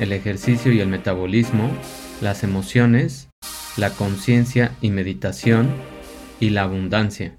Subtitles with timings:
[0.00, 1.70] el ejercicio y el metabolismo,
[2.20, 3.28] las emociones,
[3.76, 5.68] la conciencia y meditación
[6.40, 7.36] y la abundancia.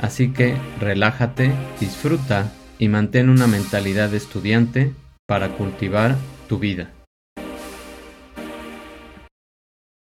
[0.00, 4.92] Así que relájate, disfruta y mantén una mentalidad de estudiante
[5.26, 6.16] para cultivar
[6.48, 6.92] tu vida.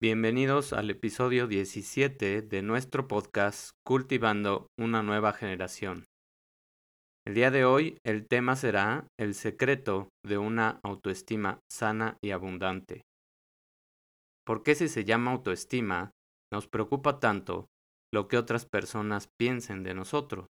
[0.00, 6.09] Bienvenidos al episodio 17 de nuestro podcast Cultivando una nueva generación.
[7.26, 13.02] El día de hoy el tema será el secreto de una autoestima sana y abundante.
[14.46, 16.12] ¿Por qué si se llama autoestima
[16.50, 17.66] nos preocupa tanto
[18.12, 20.46] lo que otras personas piensen de nosotros?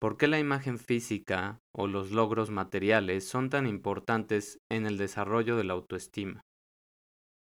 [0.00, 5.56] ¿Por qué la imagen física o los logros materiales son tan importantes en el desarrollo
[5.56, 6.40] de la autoestima?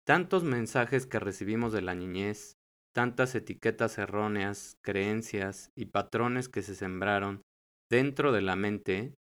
[0.08, 2.53] Tantos mensajes que recibimos de la niñez,
[2.95, 7.42] tantas etiquetas erróneas, creencias y patrones que se sembraron
[7.91, 9.14] dentro de la mente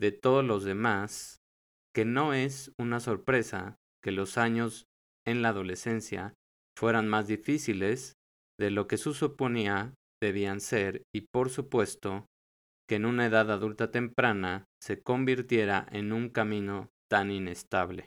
[0.00, 1.38] de todos los demás,
[1.94, 4.86] que no es una sorpresa que los años
[5.26, 6.34] en la adolescencia
[6.76, 8.14] fueran más difíciles
[8.58, 12.26] de lo que su suponía debían ser y por supuesto
[12.88, 18.06] que en una edad adulta temprana se convirtiera en un camino tan inestable.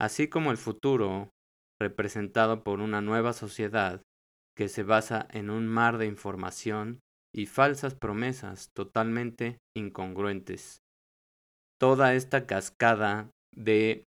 [0.00, 1.30] Así como el futuro,
[1.80, 4.02] representado por una nueva sociedad
[4.56, 7.00] que se basa en un mar de información
[7.36, 10.78] y falsas promesas totalmente incongruentes.
[11.78, 14.04] Toda esta cascada de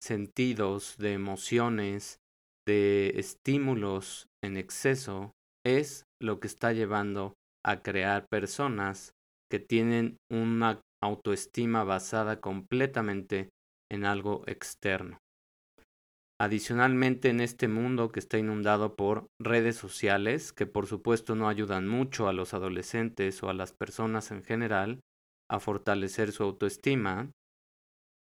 [0.00, 2.18] sentidos, de emociones,
[2.66, 5.32] de estímulos en exceso
[5.66, 7.34] es lo que está llevando
[7.64, 9.12] a crear personas
[9.50, 13.50] que tienen una autoestima basada completamente
[13.90, 15.18] en algo externo.
[16.42, 21.86] Adicionalmente, en este mundo que está inundado por redes sociales, que por supuesto no ayudan
[21.86, 24.98] mucho a los adolescentes o a las personas en general
[25.48, 27.30] a fortalecer su autoestima,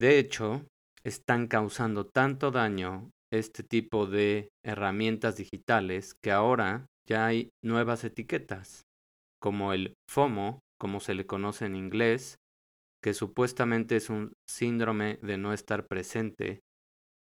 [0.00, 0.64] de hecho,
[1.02, 8.82] están causando tanto daño este tipo de herramientas digitales que ahora ya hay nuevas etiquetas,
[9.42, 12.36] como el FOMO, como se le conoce en inglés,
[13.02, 16.60] que supuestamente es un síndrome de no estar presente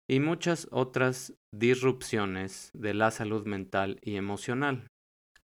[0.10, 4.88] y muchas otras disrupciones de la salud mental y emocional,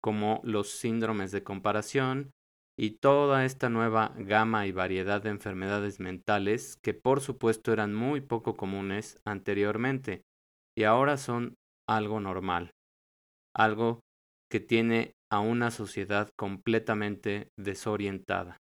[0.01, 2.31] como los síndromes de comparación
[2.79, 8.21] y toda esta nueva gama y variedad de enfermedades mentales que por supuesto eran muy
[8.21, 10.23] poco comunes anteriormente
[10.77, 11.55] y ahora son
[11.89, 12.71] algo normal,
[13.55, 14.01] algo
[14.51, 18.59] que tiene a una sociedad completamente desorientada.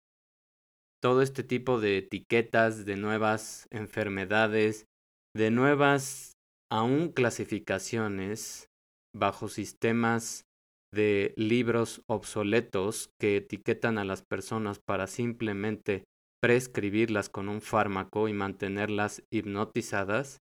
[1.03, 4.87] Todo este tipo de etiquetas de nuevas enfermedades
[5.34, 6.33] de nuevas
[6.71, 8.69] aún clasificaciones
[9.15, 10.44] bajo sistemas
[10.93, 16.05] de libros obsoletos que etiquetan a las personas para simplemente
[16.41, 20.38] prescribirlas con un fármaco y mantenerlas hipnotizadas,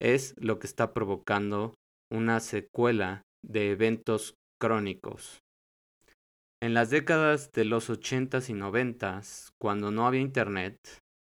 [0.00, 1.74] es lo que está provocando
[2.12, 5.38] una secuela de eventos crónicos.
[6.62, 10.78] En las décadas de los 80s y 90s, cuando no había Internet,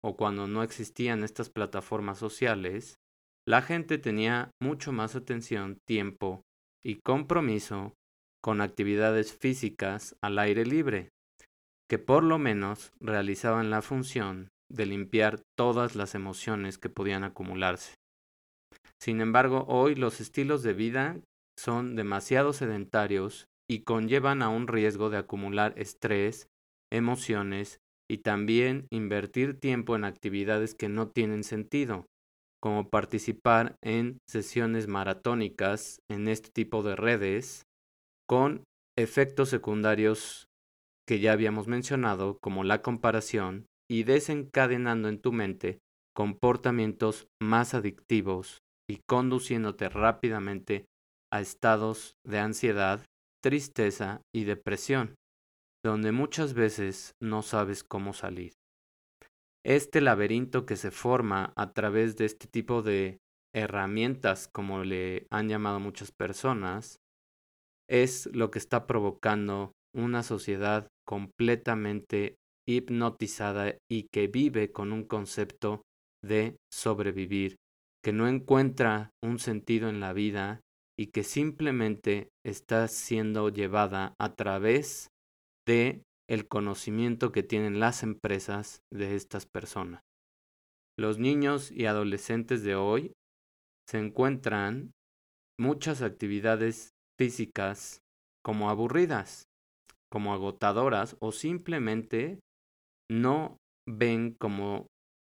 [0.05, 2.99] o cuando no existían estas plataformas sociales,
[3.47, 6.43] la gente tenía mucho más atención, tiempo
[6.85, 7.95] y compromiso
[8.43, 11.09] con actividades físicas al aire libre,
[11.89, 17.95] que por lo menos realizaban la función de limpiar todas las emociones que podían acumularse.
[19.01, 21.17] Sin embargo, hoy los estilos de vida
[21.57, 26.47] son demasiado sedentarios y conllevan a un riesgo de acumular estrés,
[26.91, 27.79] emociones
[28.09, 32.05] y también invertir tiempo en actividades que no tienen sentido,
[32.61, 37.63] como participar en sesiones maratónicas en este tipo de redes
[38.27, 38.63] con
[38.97, 40.47] efectos secundarios
[41.07, 45.79] que ya habíamos mencionado, como la comparación, y desencadenando en tu mente
[46.15, 48.59] comportamientos más adictivos
[48.89, 50.85] y conduciéndote rápidamente
[51.31, 53.03] a estados de ansiedad,
[53.43, 55.15] tristeza y depresión
[55.89, 58.53] donde muchas veces no sabes cómo salir.
[59.63, 63.19] Este laberinto que se forma a través de este tipo de
[63.53, 66.97] herramientas, como le han llamado muchas personas,
[67.89, 72.35] es lo que está provocando una sociedad completamente
[72.67, 75.83] hipnotizada y que vive con un concepto
[76.23, 77.57] de sobrevivir,
[78.03, 80.61] que no encuentra un sentido en la vida
[80.97, 85.09] y que simplemente está siendo llevada a través
[85.67, 90.01] de el conocimiento que tienen las empresas de estas personas.
[90.97, 93.13] Los niños y adolescentes de hoy
[93.87, 94.91] se encuentran
[95.59, 97.99] muchas actividades físicas
[98.43, 99.45] como aburridas,
[100.11, 102.39] como agotadoras o simplemente
[103.09, 103.57] no
[103.87, 104.87] ven como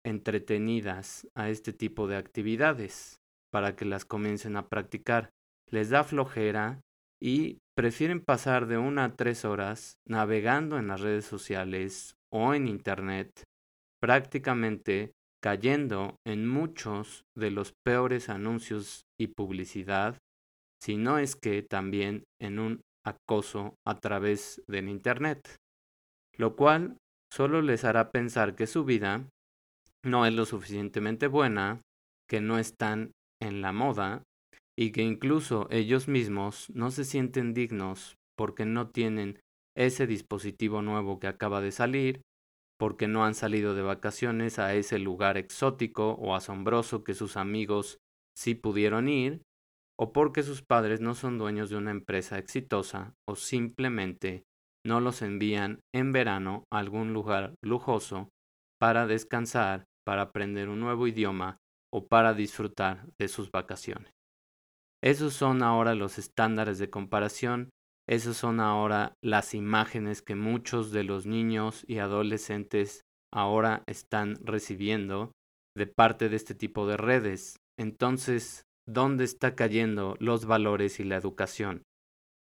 [0.06, 3.18] entretenidas a este tipo de actividades
[3.52, 5.30] para que las comiencen a practicar.
[5.72, 6.82] Les da flojera
[7.22, 12.68] y prefieren pasar de una a tres horas navegando en las redes sociales o en
[12.68, 13.44] Internet,
[14.02, 15.12] prácticamente
[15.44, 20.18] cayendo en muchos de los peores anuncios y publicidad,
[20.82, 25.56] si no es que también en un acoso a través del Internet,
[26.38, 26.98] lo cual
[27.32, 29.28] solo les hará pensar que su vida
[30.04, 31.82] no es lo suficientemente buena,
[32.30, 33.12] que no están
[33.42, 34.24] en la moda
[34.78, 39.40] y que incluso ellos mismos no se sienten dignos porque no tienen
[39.76, 42.22] ese dispositivo nuevo que acaba de salir,
[42.78, 48.00] porque no han salido de vacaciones a ese lugar exótico o asombroso que sus amigos
[48.38, 49.42] sí pudieron ir,
[49.98, 54.44] o porque sus padres no son dueños de una empresa exitosa o simplemente
[54.86, 58.30] no los envían en verano a algún lugar lujoso
[58.80, 61.58] para descansar, para aprender un nuevo idioma
[61.94, 64.12] o para disfrutar de sus vacaciones.
[65.06, 67.70] Esos son ahora los estándares de comparación,
[68.10, 75.32] esos son ahora las imágenes que muchos de los niños y adolescentes ahora están recibiendo
[75.78, 77.58] de parte de este tipo de redes.
[77.78, 81.84] Entonces, ¿dónde está cayendo los valores y la educación?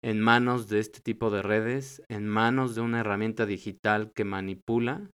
[0.04, 2.02] ¿En manos de este tipo de redes?
[2.10, 5.12] ¿En manos de una herramienta digital que manipula?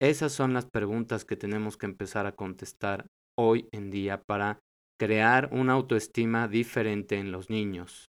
[0.00, 4.60] Esas son las preguntas que tenemos que empezar a contestar hoy en día para
[4.98, 8.06] crear una autoestima diferente en los niños.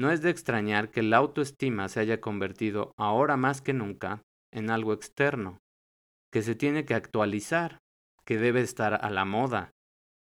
[0.00, 4.22] No es de extrañar que la autoestima se haya convertido ahora más que nunca
[4.52, 5.58] en algo externo,
[6.32, 7.78] que se tiene que actualizar,
[8.24, 9.72] que debe estar a la moda,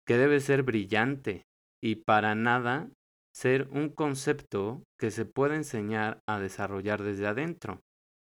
[0.07, 1.43] que debe ser brillante
[1.83, 2.89] y para nada
[3.35, 7.81] ser un concepto que se puede enseñar a desarrollar desde adentro,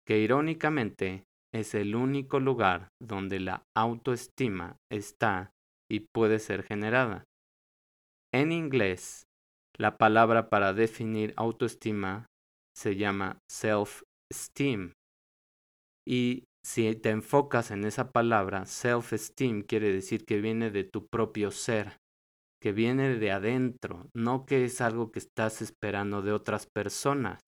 [0.06, 5.50] que irónicamente es el único lugar donde la autoestima está
[5.90, 7.25] y puede ser generada.
[8.35, 9.29] En inglés,
[9.79, 12.27] la palabra para definir autoestima
[12.77, 14.93] se llama self-esteem.
[16.05, 21.53] Y si te enfocas en esa palabra, self-esteem quiere decir que viene de tu propio
[21.53, 21.99] ser,
[22.61, 27.41] que viene de adentro, no que es algo que estás esperando de otras personas.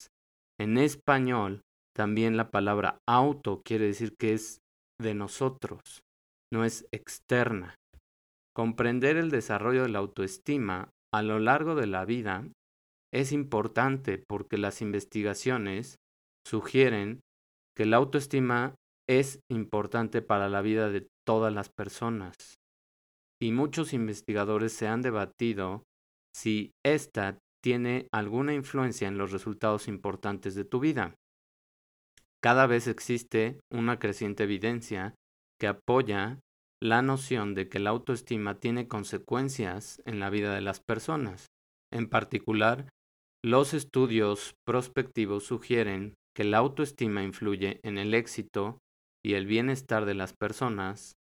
[0.57, 1.63] En español,
[1.97, 4.61] también la palabra auto quiere decir que es
[5.03, 6.05] de nosotros,
[6.53, 7.75] no es externa.
[8.57, 12.49] Comprender el desarrollo de la autoestima a lo largo de la vida
[13.13, 15.97] es importante porque las investigaciones
[16.47, 17.21] sugieren
[17.77, 18.75] que la autoestima
[19.07, 22.35] es importante para la vida de todas las personas.
[23.43, 25.83] Y muchos investigadores se han debatido
[26.35, 31.15] si ésta tiene alguna influencia en los resultados importantes de tu vida.
[32.43, 35.15] Cada vez existe una creciente evidencia
[35.61, 36.41] que apoya
[36.83, 41.47] la noción de que la autoestima tiene consecuencias en la vida de las personas.
[41.93, 42.89] En particular,
[43.45, 48.79] los estudios prospectivos sugieren que la autoestima influye en el éxito
[49.25, 51.15] y el bienestar de las personas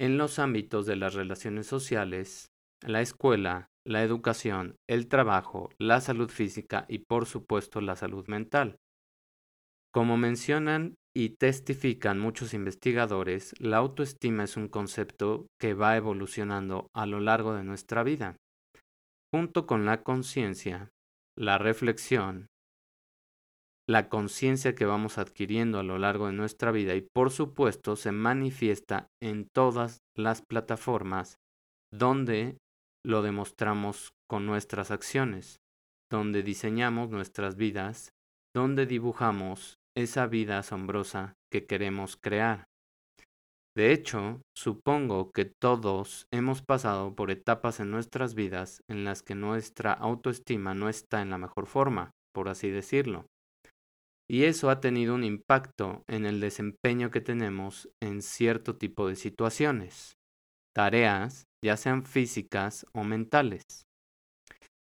[0.00, 2.46] en los ámbitos de las relaciones sociales,
[2.82, 8.78] la escuela, la educación, el trabajo, la salud física y por supuesto la salud mental.
[9.92, 17.06] Como mencionan y testifican muchos investigadores, la autoestima es un concepto que va evolucionando a
[17.06, 18.36] lo largo de nuestra vida.
[19.32, 20.90] Junto con la conciencia,
[21.36, 22.46] la reflexión,
[23.88, 28.12] la conciencia que vamos adquiriendo a lo largo de nuestra vida y por supuesto se
[28.12, 31.38] manifiesta en todas las plataformas
[31.92, 32.58] donde
[33.04, 35.58] lo demostramos con nuestras acciones,
[36.08, 38.12] donde diseñamos nuestras vidas,
[38.54, 42.64] donde dibujamos esa vida asombrosa que queremos crear.
[43.76, 49.34] De hecho, supongo que todos hemos pasado por etapas en nuestras vidas en las que
[49.34, 53.26] nuestra autoestima no está en la mejor forma, por así decirlo.
[54.28, 59.16] Y eso ha tenido un impacto en el desempeño que tenemos en cierto tipo de
[59.16, 60.18] situaciones,
[60.72, 63.62] tareas, ya sean físicas o mentales.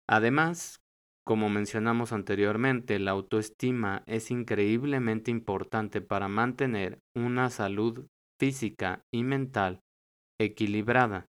[0.09, 0.84] Además,
[1.27, 8.07] como mencionamos anteriormente, la autoestima es increíblemente importante para mantener una salud
[8.39, 9.81] física y mental
[10.39, 11.27] equilibrada.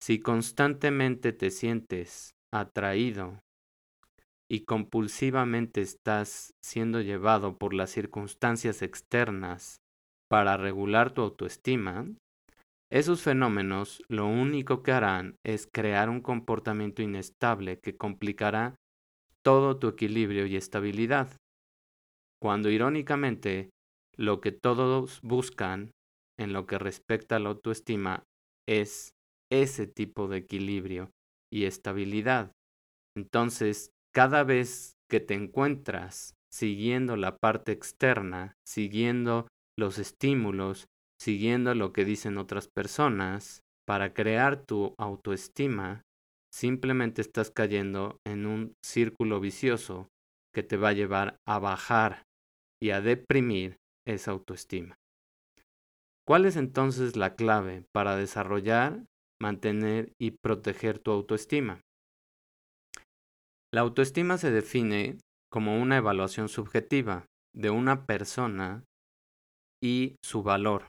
[0.00, 3.40] Si constantemente te sientes atraído
[4.48, 9.78] y compulsivamente estás siendo llevado por las circunstancias externas
[10.30, 12.06] para regular tu autoestima,
[12.92, 18.76] esos fenómenos lo único que harán es crear un comportamiento inestable que complicará
[19.44, 21.36] todo tu equilibrio y estabilidad.
[22.42, 23.70] Cuando irónicamente
[24.16, 25.90] lo que todos buscan
[26.38, 28.24] en lo que respecta a la autoestima
[28.68, 29.10] es
[29.52, 31.10] ese tipo de equilibrio
[31.52, 32.52] y estabilidad.
[33.16, 39.48] Entonces, cada vez que te encuentras siguiendo la parte externa, siguiendo
[39.78, 40.86] los estímulos,
[41.20, 46.02] siguiendo lo que dicen otras personas, para crear tu autoestima,
[46.54, 50.08] simplemente estás cayendo en un círculo vicioso
[50.54, 52.22] que te va a llevar a bajar
[52.80, 54.94] y a deprimir esa autoestima.
[56.24, 59.04] ¿Cuál es entonces la clave para desarrollar,
[59.42, 61.80] mantener y proteger tu autoestima?
[63.74, 65.18] La autoestima se define
[65.50, 68.84] como una evaluación subjetiva de una persona
[69.82, 70.86] y su valor.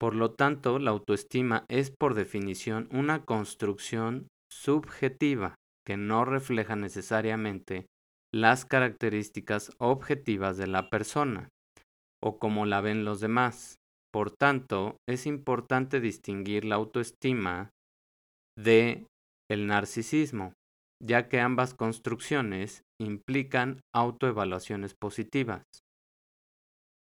[0.00, 5.54] Por lo tanto, la autoestima es por definición una construcción subjetiva
[5.86, 7.86] que no refleja necesariamente
[8.32, 11.50] las características objetivas de la persona
[12.22, 13.76] o como la ven los demás.
[14.12, 17.70] Por tanto, es importante distinguir la autoestima
[18.58, 19.06] de
[19.50, 20.54] el narcisismo,
[21.02, 25.62] ya que ambas construcciones implican autoevaluaciones positivas.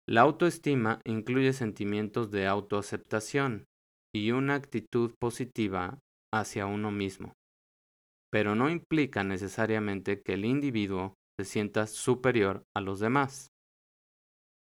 [0.08, 3.66] La autoestima incluye sentimientos de autoaceptación
[4.14, 6.00] y una actitud positiva
[6.32, 7.34] hacia uno mismo,
[8.32, 13.48] pero no implica necesariamente que el individuo se sienta superior a los demás.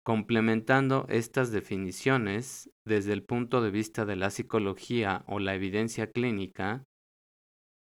[0.05, 6.83] Complementando estas definiciones desde el punto de vista de la psicología o la evidencia clínica,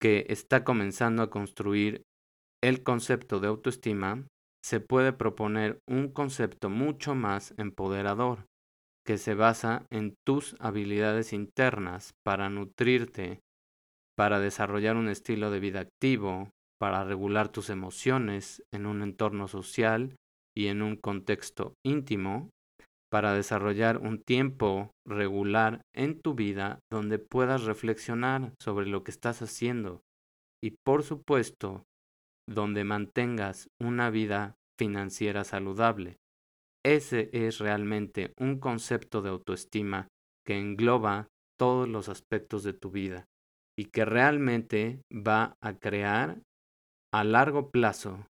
[0.00, 2.03] que está comenzando a construir
[2.62, 4.27] el concepto de autoestima,
[4.65, 8.47] se puede proponer un concepto mucho más empoderador,
[9.07, 13.41] que se basa en tus habilidades internas para nutrirte,
[14.17, 20.17] para desarrollar un estilo de vida activo, para regular tus emociones en un entorno social
[20.57, 22.50] y en un contexto íntimo,
[23.11, 29.41] para desarrollar un tiempo regular en tu vida donde puedas reflexionar sobre lo que estás
[29.41, 30.03] haciendo.
[30.62, 31.85] Y por supuesto
[32.49, 36.17] donde mantengas una vida financiera saludable.
[36.85, 40.09] Ese es realmente un concepto de autoestima
[40.47, 41.28] que engloba
[41.59, 43.26] todos los aspectos de tu vida
[43.78, 46.40] y que realmente va a crear
[47.12, 48.26] a largo plazo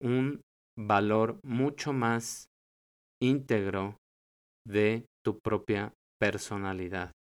[0.00, 0.40] un
[0.78, 2.48] valor mucho más
[3.20, 3.96] íntegro
[4.66, 7.12] de tu propia personalidad.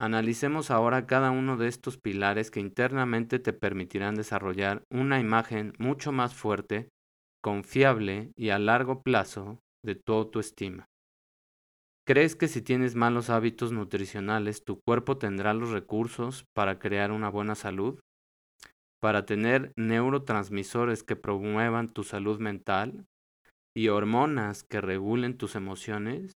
[0.00, 6.12] Analicemos ahora cada uno de estos pilares que internamente te permitirán desarrollar una imagen mucho
[6.12, 6.88] más fuerte,
[7.42, 10.86] confiable y a largo plazo de tu autoestima.
[12.06, 17.28] ¿Crees que si tienes malos hábitos nutricionales tu cuerpo tendrá los recursos para crear una
[17.28, 18.00] buena salud?
[19.00, 23.06] para tener neurotransmisores que promuevan tu salud mental
[23.76, 26.32] y hormonas que regulen tus emociones?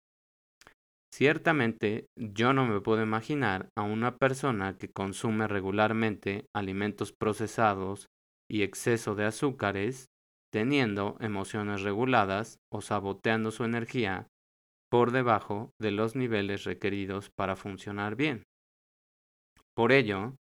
[1.14, 8.08] Ciertamente, yo no me puedo imaginar a una persona que consume regularmente alimentos procesados
[8.50, 10.06] y exceso de azúcares
[10.50, 14.28] teniendo emociones reguladas o saboteando su energía
[14.90, 18.44] por debajo de los niveles requeridos para funcionar bien.
[19.74, 20.36] Por ello,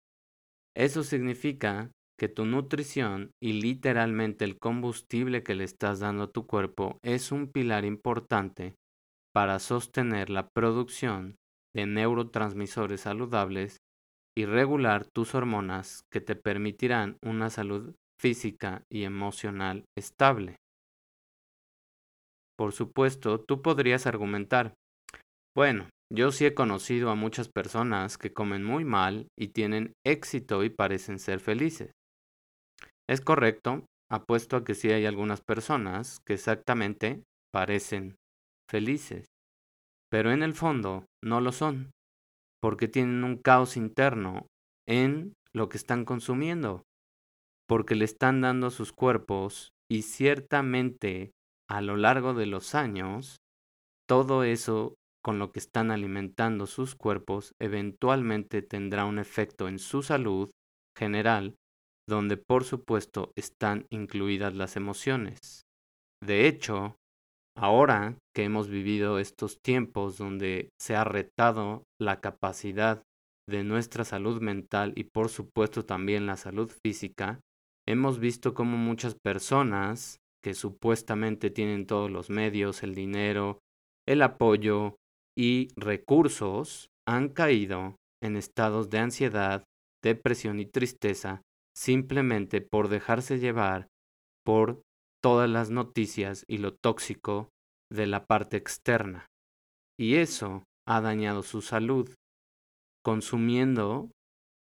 [0.77, 6.47] eso significa que tu nutrición y literalmente el combustible que le estás dando a tu
[6.47, 8.75] cuerpo es un pilar importante
[9.41, 11.37] para sostener la producción
[11.75, 13.79] de neurotransmisores saludables
[14.37, 20.57] y regular tus hormonas que te permitirán una salud física y emocional estable.
[22.59, 24.75] Por supuesto, tú podrías argumentar,
[25.57, 30.65] bueno, yo sí he conocido a muchas personas que comen muy mal y tienen éxito
[30.65, 31.93] y parecen ser felices.
[33.09, 38.20] Es correcto, apuesto a que sí hay algunas personas que exactamente parecen
[38.71, 39.27] felices,
[40.11, 41.91] pero en el fondo no lo son,
[42.63, 44.47] porque tienen un caos interno
[44.89, 46.83] en lo que están consumiendo,
[47.69, 51.33] porque le están dando sus cuerpos y ciertamente
[51.69, 53.39] a lo largo de los años,
[54.09, 60.03] todo eso con lo que están alimentando sus cuerpos eventualmente tendrá un efecto en su
[60.03, 60.51] salud
[60.97, 61.57] general
[62.09, 65.63] donde por supuesto están incluidas las emociones.
[66.23, 66.97] De hecho,
[67.63, 73.03] Ahora que hemos vivido estos tiempos donde se ha retado la capacidad
[73.47, 77.41] de nuestra salud mental y por supuesto también la salud física,
[77.87, 83.59] hemos visto cómo muchas personas que supuestamente tienen todos los medios, el dinero,
[84.09, 84.97] el apoyo
[85.37, 89.65] y recursos, han caído en estados de ansiedad,
[90.03, 91.43] depresión y tristeza
[91.77, 93.89] simplemente por dejarse llevar
[94.47, 94.81] por
[95.23, 97.51] todas las noticias y lo tóxico
[97.93, 99.27] de la parte externa.
[99.99, 102.13] Y eso ha dañado su salud,
[103.05, 104.11] consumiendo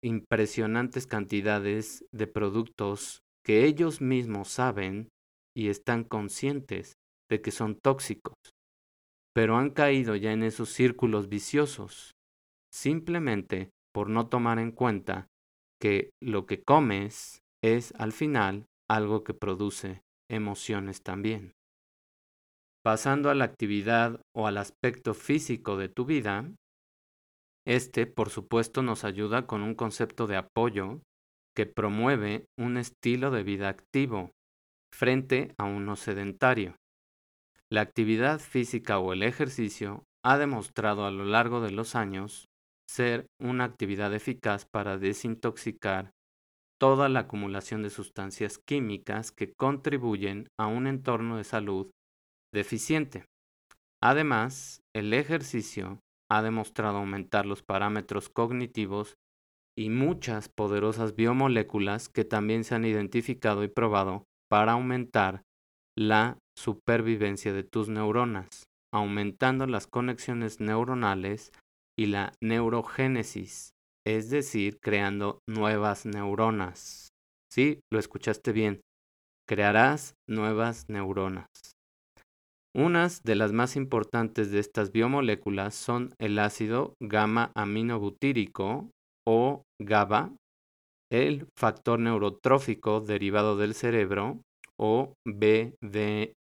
[0.02, 5.08] impresionantes cantidades de productos que ellos mismos saben
[5.56, 6.94] y están conscientes
[7.30, 8.34] de que son tóxicos,
[9.34, 12.12] pero han caído ya en esos círculos viciosos,
[12.72, 15.26] simplemente por no tomar en cuenta
[15.80, 21.52] que lo que comes es al final algo que produce emociones también.
[22.82, 26.50] Pasando a la actividad o al aspecto físico de tu vida,
[27.66, 31.02] este, por supuesto, nos ayuda con un concepto de apoyo
[31.54, 34.30] que promueve un estilo de vida activo
[34.92, 36.76] frente a uno sedentario.
[37.70, 42.46] La actividad física o el ejercicio ha demostrado a lo largo de los años
[42.88, 46.10] ser una actividad eficaz para desintoxicar
[46.80, 51.90] toda la acumulación de sustancias químicas que contribuyen a un entorno de salud
[52.54, 53.26] deficiente.
[54.02, 59.14] Además, el ejercicio ha demostrado aumentar los parámetros cognitivos
[59.78, 65.42] y muchas poderosas biomoléculas que también se han identificado y probado para aumentar
[65.98, 71.52] la supervivencia de tus neuronas, aumentando las conexiones neuronales
[71.98, 73.70] y la neurogénesis,
[74.16, 77.10] es decir, creando nuevas neuronas.
[77.52, 78.80] Sí, lo escuchaste bien.
[79.48, 81.46] Crearás nuevas neuronas.
[82.74, 88.90] Unas de las más importantes de estas biomoléculas son el ácido gamma aminobutírico
[89.26, 90.32] o GABA,
[91.10, 94.40] el factor neurotrófico derivado del cerebro
[94.78, 96.38] o BDNF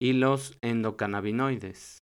[0.00, 1.98] y los endocannabinoides.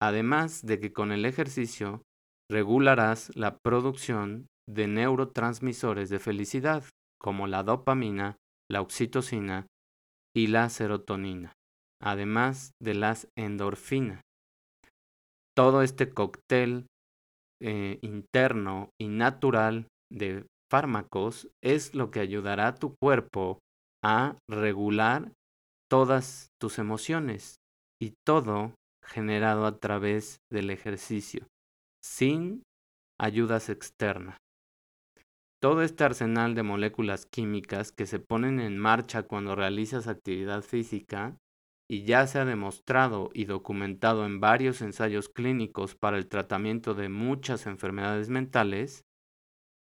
[0.00, 2.02] Además de que con el ejercicio
[2.50, 6.84] regularás la producción de neurotransmisores de felicidad
[7.20, 8.36] como la dopamina,
[8.70, 9.66] la oxitocina
[10.36, 11.52] y la serotonina
[12.00, 14.22] además de las endorfinas.
[15.56, 16.86] Todo este cóctel
[17.60, 23.58] eh, interno y natural de fármacos es lo que ayudará a tu cuerpo
[24.04, 25.32] a regular
[25.90, 27.56] todas tus emociones
[28.00, 31.46] y todo generado a través del ejercicio,
[32.08, 32.62] sin
[33.20, 34.38] ayudas externas.
[35.60, 41.36] Todo este arsenal de moléculas químicas que se ponen en marcha cuando realizas actividad física
[41.90, 47.08] y ya se ha demostrado y documentado en varios ensayos clínicos para el tratamiento de
[47.08, 49.02] muchas enfermedades mentales,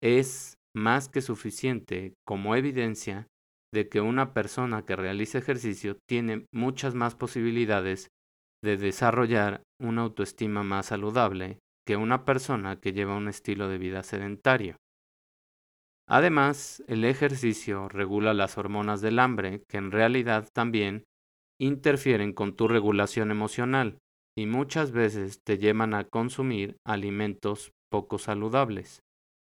[0.02, 3.28] es más que suficiente como evidencia
[3.74, 8.08] de que una persona que realiza ejercicio tiene muchas más posibilidades
[8.64, 14.04] de desarrollar una autoestima más saludable que una persona que lleva un estilo de vida
[14.04, 14.76] sedentario.
[16.06, 21.06] Además, el ejercicio regula las hormonas del hambre, que en realidad también
[21.60, 24.00] interfieren con tu regulación emocional
[24.38, 29.00] y muchas veces te llevan a consumir alimentos poco saludables,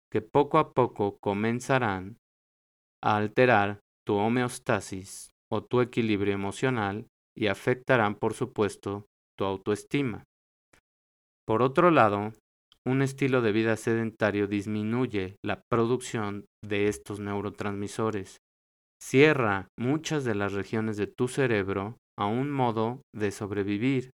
[0.09, 2.19] que poco a poco comenzarán
[3.03, 10.28] a alterar tu homeostasis o tu equilibrio emocional y afectarán, por supuesto, tu autoestima.
[11.49, 12.35] Por otro lado,
[12.87, 18.37] un estilo de vida sedentario disminuye la producción de estos neurotransmisores
[19.03, 24.11] cierra muchas de las regiones de tu cerebro a un modo de sobrevivir,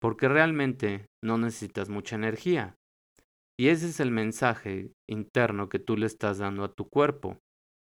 [0.00, 2.76] porque realmente no necesitas mucha energía.
[3.58, 7.38] Y ese es el mensaje interno que tú le estás dando a tu cuerpo.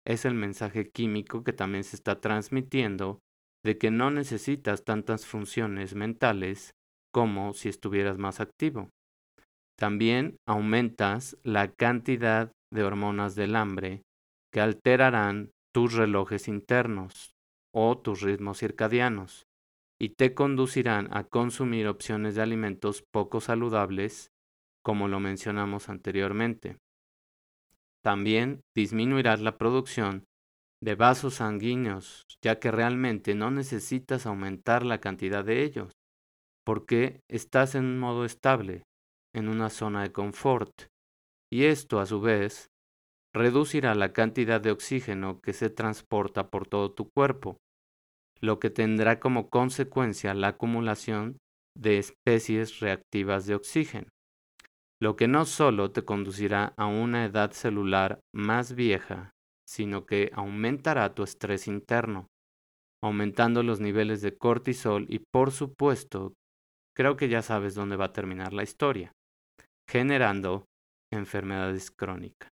[0.06, 3.18] Es el mensaje químico que también se está transmitiendo
[3.62, 6.72] de que no necesitas tantas funciones mentales
[7.12, 8.88] como si estuvieras más activo.
[9.78, 14.02] También aumentas la cantidad de hormonas del hambre
[14.52, 17.32] que alterarán tus relojes internos
[17.74, 19.44] o tus ritmos circadianos
[20.00, 24.30] y te conducirán a consumir opciones de alimentos poco saludables,
[24.82, 26.76] como lo mencionamos anteriormente.
[28.02, 30.24] También disminuirás la producción
[30.82, 35.92] de vasos sanguíneos, ya que realmente no necesitas aumentar la cantidad de ellos,
[36.64, 38.82] porque estás en modo estable,
[39.34, 40.72] en una zona de confort,
[41.52, 42.68] y esto a su vez
[43.34, 47.56] reducirá la cantidad de oxígeno que se transporta por todo tu cuerpo,
[48.40, 51.38] lo que tendrá como consecuencia la acumulación
[51.76, 54.08] de especies reactivas de oxígeno,
[55.00, 59.30] lo que no solo te conducirá a una edad celular más vieja,
[59.66, 62.26] sino que aumentará tu estrés interno,
[63.02, 66.34] aumentando los niveles de cortisol y por supuesto,
[66.96, 69.12] creo que ya sabes dónde va a terminar la historia,
[69.88, 70.64] generando
[71.12, 72.50] enfermedades crónicas.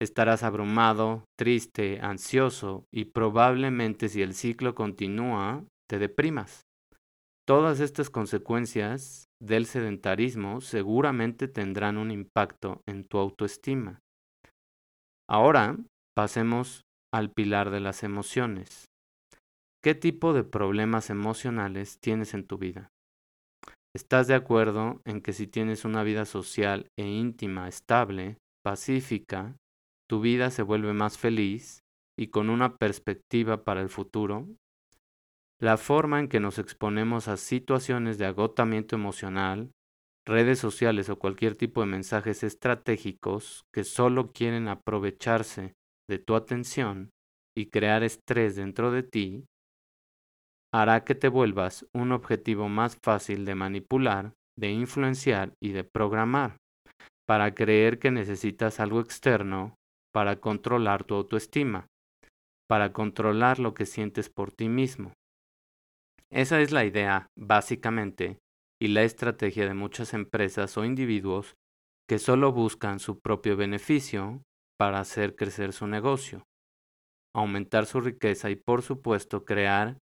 [0.00, 6.62] Estarás abrumado, triste, ansioso y probablemente si el ciclo continúa, te deprimas.
[7.46, 14.00] Todas estas consecuencias del sedentarismo seguramente tendrán un impacto en tu autoestima.
[15.28, 15.76] Ahora
[16.16, 16.82] pasemos
[17.12, 18.86] al pilar de las emociones.
[19.82, 22.88] ¿Qué tipo de problemas emocionales tienes en tu vida?
[23.94, 29.58] ¿Estás de acuerdo en que si tienes una vida social e íntima estable, pacífica,
[30.08, 31.80] tu vida se vuelve más feliz
[32.18, 34.48] y con una perspectiva para el futuro?
[35.60, 39.72] La forma en que nos exponemos a situaciones de agotamiento emocional,
[40.26, 45.74] redes sociales o cualquier tipo de mensajes estratégicos que solo quieren aprovecharse
[46.08, 47.10] de tu atención
[47.54, 49.44] y crear estrés dentro de ti,
[50.72, 56.56] hará que te vuelvas un objetivo más fácil de manipular, de influenciar y de programar,
[57.26, 59.74] para creer que necesitas algo externo
[60.12, 61.86] para controlar tu autoestima,
[62.68, 65.12] para controlar lo que sientes por ti mismo.
[66.30, 68.38] Esa es la idea, básicamente,
[68.80, 71.54] y la estrategia de muchas empresas o individuos
[72.08, 74.42] que solo buscan su propio beneficio
[74.78, 76.42] para hacer crecer su negocio,
[77.34, 79.98] aumentar su riqueza y por supuesto crear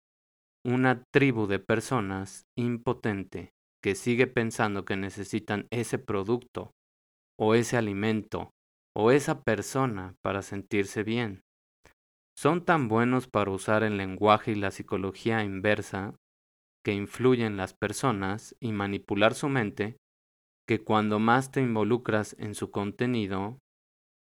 [0.65, 3.51] una tribu de personas impotente
[3.83, 6.71] que sigue pensando que necesitan ese producto
[7.39, 8.51] o ese alimento
[8.95, 11.41] o esa persona para sentirse bien.
[12.37, 16.15] Son tan buenos para usar el lenguaje y la psicología inversa
[16.83, 19.97] que influyen las personas y manipular su mente
[20.67, 23.59] que cuando más te involucras en su contenido,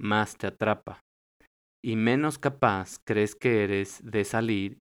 [0.00, 1.00] más te atrapa
[1.84, 4.78] y menos capaz crees que eres de salir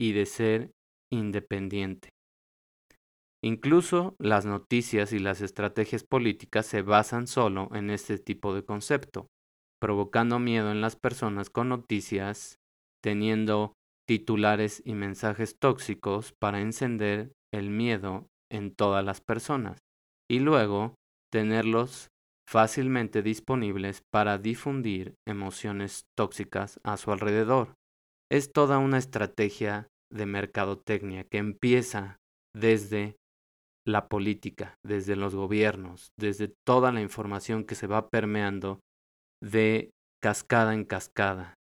[0.00, 0.70] y de ser
[1.10, 2.10] independiente.
[3.42, 9.28] Incluso las noticias y las estrategias políticas se basan solo en este tipo de concepto,
[9.80, 12.56] provocando miedo en las personas con noticias,
[13.02, 13.74] teniendo
[14.08, 19.78] titulares y mensajes tóxicos para encender el miedo en todas las personas
[20.28, 20.94] y luego
[21.30, 22.08] tenerlos
[22.48, 27.74] fácilmente disponibles para difundir emociones tóxicas a su alrededor.
[28.30, 32.18] Es toda una estrategia de mercadotecnia que empieza
[32.54, 33.16] desde
[33.86, 38.80] la política, desde los gobiernos, desde toda la información que se va permeando
[39.42, 39.90] de
[40.22, 41.54] cascada en cascada,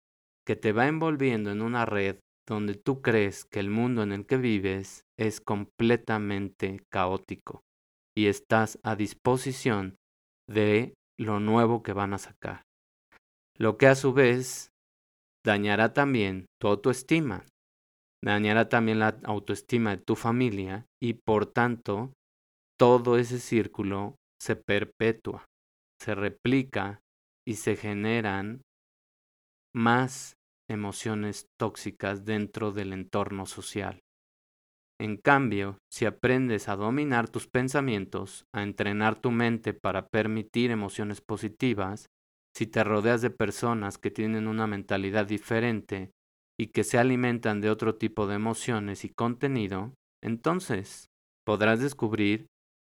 [0.46, 4.26] que te va envolviendo en una red donde tú crees que el mundo en el
[4.26, 7.62] que vives es completamente caótico
[8.16, 9.96] y estás a disposición
[10.48, 12.62] de lo nuevo que van a sacar.
[13.58, 14.70] Lo que a su vez
[15.46, 17.46] dañará también tu autoestima,
[18.26, 22.14] dañará también la autoestima de tu familia y por tanto
[22.78, 25.46] todo ese círculo se perpetúa,
[26.02, 27.00] se replica
[27.48, 28.62] y se generan
[29.74, 30.34] más
[30.70, 34.00] emociones tóxicas dentro del entorno social.
[35.00, 41.22] En cambio, si aprendes a dominar tus pensamientos, a entrenar tu mente para permitir emociones
[41.22, 42.08] positivas,
[42.56, 46.12] si te rodeas de personas que tienen una mentalidad diferente
[46.60, 51.08] y que se alimentan de otro tipo de emociones y contenido, entonces
[51.46, 52.48] podrás descubrir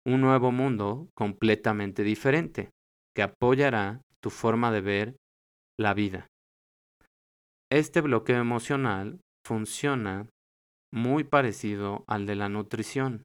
[0.06, 2.70] un nuevo mundo completamente diferente
[3.14, 5.16] que apoyará tu forma de ver
[5.78, 6.26] la vida.
[7.70, 10.28] Este bloqueo emocional funciona
[10.92, 13.24] muy parecido al de la nutrición.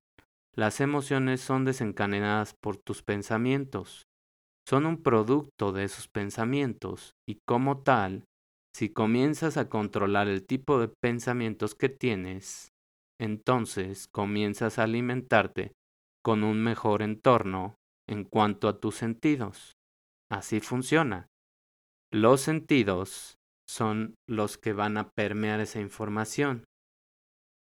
[0.56, 4.04] Las emociones son desencadenadas por tus pensamientos.
[4.68, 8.26] Son un producto de esos pensamientos y como tal,
[8.80, 12.72] si comienzas a controlar el tipo de pensamientos que tienes,
[13.20, 15.74] entonces comienzas a alimentarte
[16.24, 17.76] con un mejor entorno
[18.08, 19.74] en cuanto a tus sentidos.
[20.32, 21.28] Así funciona.
[22.10, 23.38] Los sentidos
[23.68, 26.64] son los que van a permear esa información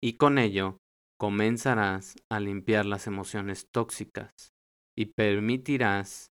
[0.02, 0.78] y con ello
[1.20, 4.32] comenzarás a limpiar las emociones tóxicas
[4.96, 6.28] y permitirás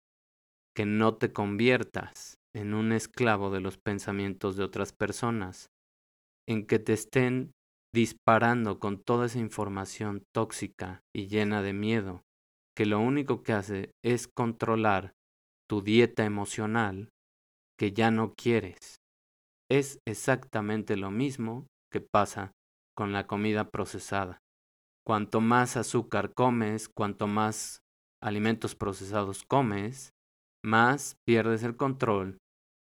[0.76, 5.70] que no te conviertas en un esclavo de los pensamientos de otras personas,
[6.48, 7.52] en que te estén
[7.94, 12.24] disparando con toda esa información tóxica y llena de miedo,
[12.76, 15.14] que lo único que hace es controlar
[15.70, 17.10] tu dieta emocional
[17.78, 18.98] que ya no quieres.
[19.70, 22.52] Es exactamente lo mismo que pasa
[22.96, 24.40] con la comida procesada.
[25.06, 27.80] Cuanto más azúcar comes, cuanto más
[28.22, 30.12] alimentos procesados comes,
[30.64, 32.38] más pierdes el control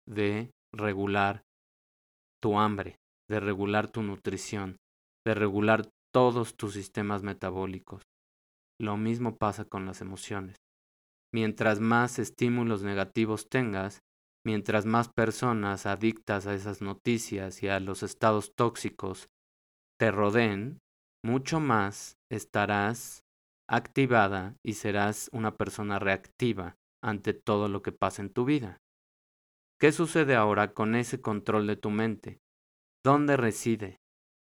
[0.06, 1.42] de regular
[2.42, 2.96] tu hambre,
[3.28, 4.76] de regular tu nutrición,
[5.24, 8.02] de regular todos tus sistemas metabólicos.
[8.80, 10.56] Lo mismo pasa con las emociones.
[11.32, 14.00] Mientras más estímulos negativos tengas,
[14.44, 19.28] mientras más personas adictas a esas noticias y a los estados tóxicos
[19.98, 20.80] te rodeen,
[21.24, 23.22] mucho más estarás
[23.70, 28.81] activada y serás una persona reactiva ante todo lo que pasa en tu vida.
[29.82, 32.38] ¿Qué sucede ahora con ese control de tu mente?
[33.04, 33.96] ¿Dónde reside?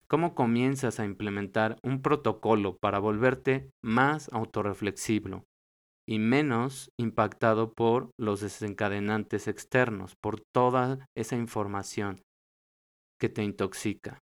[0.07, 5.43] ¿Cómo comienzas a implementar un protocolo para volverte más autorreflexivo
[6.07, 12.23] y menos impactado por los desencadenantes externos, por toda esa información
[13.19, 14.17] que te intoxica?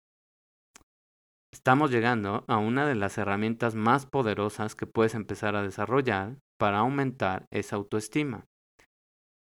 [1.53, 6.79] Estamos llegando a una de las herramientas más poderosas que puedes empezar a desarrollar para
[6.79, 8.45] aumentar esa autoestima.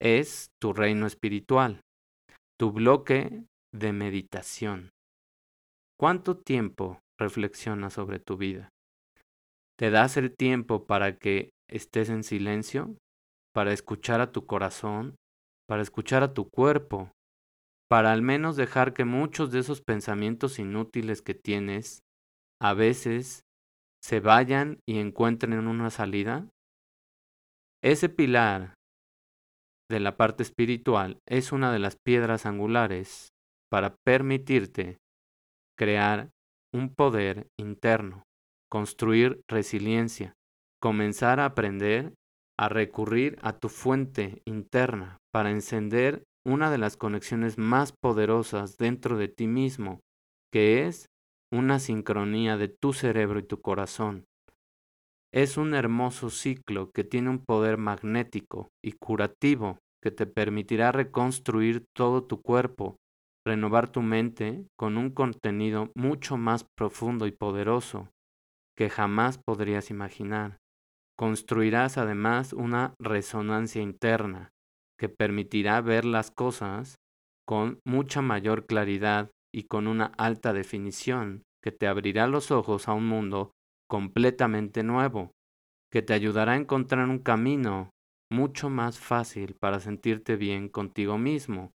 [0.01, 1.81] Es tu reino espiritual,
[2.59, 4.91] tu bloque de meditación.
[5.99, 8.69] ¿Cuánto tiempo reflexionas sobre tu vida?
[9.79, 12.97] ¿Te das el tiempo para que estés en silencio?
[13.55, 15.17] ¿Para escuchar a tu corazón?
[15.69, 17.11] ¿Para escuchar a tu cuerpo?
[17.95, 22.03] para al menos dejar que muchos de esos pensamientos inútiles que tienes
[22.61, 23.45] a veces
[24.03, 26.49] se vayan y encuentren una salida?
[27.83, 28.75] Ese pilar
[29.95, 33.33] de la parte espiritual es una de las piedras angulares
[33.71, 34.99] para permitirte
[35.79, 36.31] crear
[36.73, 38.25] un poder interno,
[38.69, 40.35] construir resiliencia,
[40.83, 42.13] comenzar a aprender
[42.59, 49.17] a recurrir a tu fuente interna para encender una de las conexiones más poderosas dentro
[49.17, 50.01] de ti mismo,
[50.53, 51.07] que es
[51.53, 54.25] una sincronía de tu cerebro y tu corazón.
[55.33, 61.87] Es un hermoso ciclo que tiene un poder magnético y curativo que te permitirá reconstruir
[61.97, 62.99] todo tu cuerpo,
[63.43, 68.11] renovar tu mente con un contenido mucho más profundo y poderoso
[68.77, 70.59] que jamás podrías imaginar.
[71.17, 74.51] Construirás además una resonancia interna,
[74.99, 76.97] que permitirá ver las cosas
[77.47, 82.93] con mucha mayor claridad y con una alta definición, que te abrirá los ojos a
[82.93, 83.53] un mundo
[83.89, 85.31] completamente nuevo,
[85.91, 87.94] que te ayudará a encontrar un camino
[88.35, 91.71] mucho más fácil para sentirte bien contigo mismo,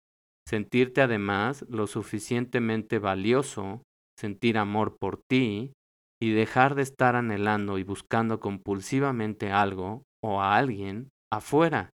[0.47, 3.83] sentirte además lo suficientemente valioso,
[4.19, 5.73] sentir amor por ti
[6.21, 11.91] y dejar de estar anhelando y buscando compulsivamente algo o a alguien afuera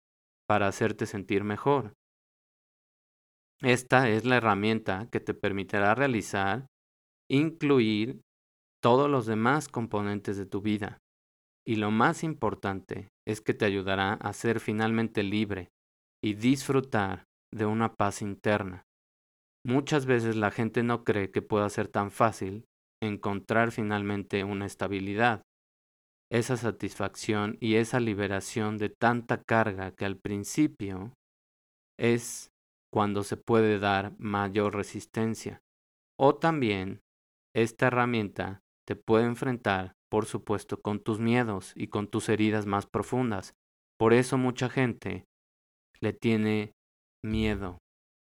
[0.49, 1.95] para hacerte sentir mejor.
[3.63, 6.67] Esta es la herramienta que te permitirá realizar,
[7.31, 8.21] incluir
[8.83, 11.02] todos los demás componentes de tu vida.
[11.67, 15.69] Y lo más importante es que te ayudará a ser finalmente libre
[16.23, 18.85] y disfrutar de una paz interna.
[19.65, 22.65] Muchas veces la gente no cree que pueda ser tan fácil
[23.01, 25.43] encontrar finalmente una estabilidad
[26.33, 31.13] esa satisfacción y esa liberación de tanta carga que al principio
[32.01, 32.49] es
[32.91, 35.61] cuando se puede dar mayor resistencia.
[36.19, 37.01] O también
[37.55, 42.85] esta herramienta te puede enfrentar, por supuesto, con tus miedos y con tus heridas más
[42.85, 43.55] profundas.
[43.99, 45.25] Por eso mucha gente
[46.03, 46.75] le tiene
[47.25, 47.79] miedo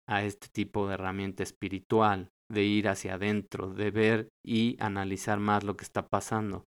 [0.08, 5.66] a este tipo de herramienta espiritual, de ir hacia adentro, de ver y analizar más
[5.66, 6.64] lo que está pasando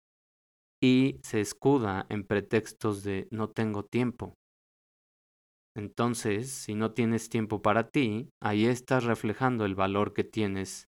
[0.81, 4.35] y se escuda en pretextos de no tengo tiempo.
[5.77, 10.87] Entonces, si no tienes tiempo para ti, ahí estás reflejando el valor que tienes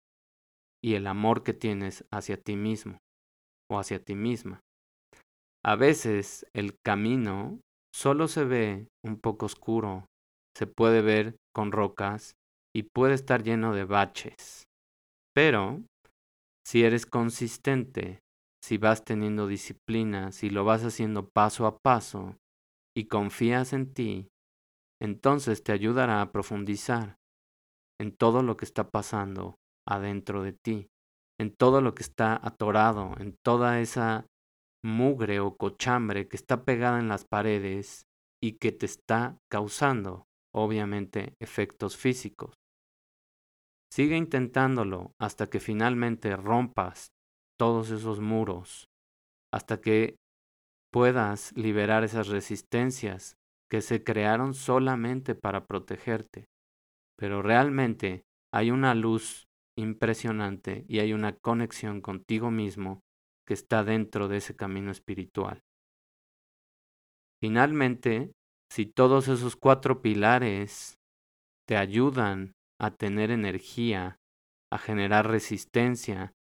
[0.83, 3.04] y el amor que tienes hacia ti mismo
[3.69, 4.59] o hacia ti misma.
[5.63, 7.59] A veces el camino
[7.93, 10.05] solo se ve un poco oscuro,
[10.55, 12.35] se puede ver con rocas
[12.75, 14.65] y puede estar lleno de baches.
[15.33, 15.81] Pero,
[16.65, 18.19] si eres consistente
[18.65, 22.35] si vas teniendo disciplina, si lo vas haciendo paso a paso
[22.97, 24.27] y confías en ti,
[24.99, 27.17] entonces te ayudará a profundizar
[28.01, 30.87] en todo lo que está pasando adentro de ti,
[31.39, 34.25] en todo lo que está atorado, en toda esa
[34.83, 38.05] mugre o cochambre que está pegada en las paredes
[38.41, 42.53] y que te está causando, obviamente, efectos físicos.
[43.91, 47.07] Sigue intentándolo hasta que finalmente rompas
[47.57, 48.85] todos esos muros
[49.53, 50.17] hasta que
[50.91, 53.37] puedas liberar esas resistencias
[53.69, 56.45] que se crearon solamente para protegerte.
[57.17, 63.01] Pero realmente hay una luz impresionante y hay una conexión contigo mismo
[63.47, 65.61] que está dentro de ese camino espiritual.
[67.41, 68.31] Finalmente,
[68.71, 70.95] si todos esos cuatro pilares
[71.67, 74.17] te ayudan a tener energía,
[74.71, 76.33] a generar resistencia,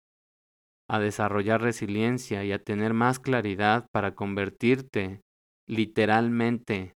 [0.89, 5.21] a desarrollar resiliencia y a tener más claridad para convertirte
[5.67, 6.93] literalmente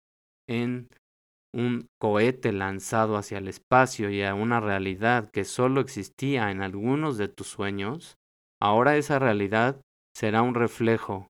[0.47, 0.89] en
[1.57, 7.17] un cohete lanzado hacia el espacio y a una realidad que solo existía en algunos
[7.17, 8.15] de tus sueños,
[8.61, 9.81] ahora esa realidad
[10.15, 11.29] será un reflejo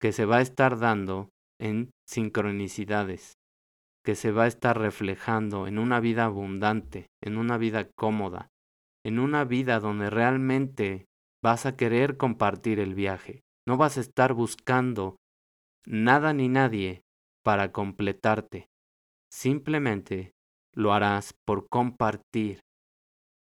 [0.00, 1.28] que se va a estar dando
[1.60, 3.34] en sincronicidades,
[4.04, 8.46] que se va a estar reflejando en una vida abundante, en una vida cómoda,
[9.04, 11.06] en una vida donde realmente
[11.42, 13.40] vas a querer compartir el viaje.
[13.66, 15.16] No vas a estar buscando
[15.84, 17.02] nada ni nadie
[17.42, 18.68] para completarte.
[19.36, 20.32] Simplemente
[20.74, 22.60] lo harás por compartir.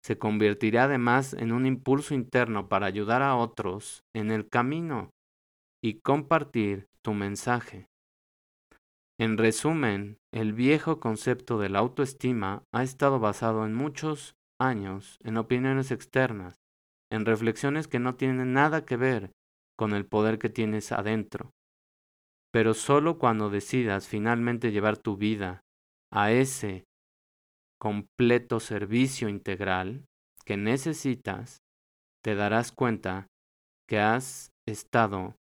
[0.03, 5.11] Se convertirá además en un impulso interno para ayudar a otros en el camino
[5.85, 7.89] y compartir tu mensaje.
[9.21, 15.37] En resumen, el viejo concepto de la autoestima ha estado basado en muchos años en
[15.37, 16.55] opiniones externas,
[17.13, 19.33] en reflexiones que no tienen nada que ver
[19.77, 21.51] con el poder que tienes adentro.
[22.51, 25.65] Pero solo cuando decidas finalmente llevar tu vida
[26.13, 26.85] a ese
[27.81, 30.05] completo servicio integral
[30.45, 31.59] que necesitas,
[32.25, 33.27] te darás cuenta
[33.89, 35.37] que has estado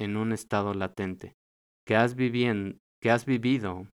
[0.00, 1.34] en un estado latente,
[1.86, 3.86] que has, que has vivido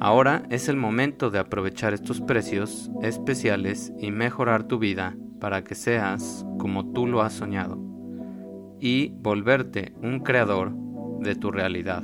[0.00, 5.76] Ahora es el momento de aprovechar estos precios especiales y mejorar tu vida para que
[5.76, 7.93] seas como tú lo has soñado
[8.84, 10.70] y volverte un creador
[11.20, 12.02] de tu realidad.